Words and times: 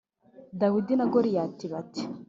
dawidi 0.59 0.93
na 0.97 1.05
goliyati 1.13 1.65
bati 1.73 2.03